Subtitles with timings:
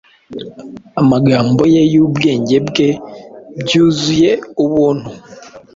[1.01, 2.87] Amagambo ye,y ubwenge bwe
[3.59, 4.31] bwuzuye
[4.63, 5.09] Ubuntu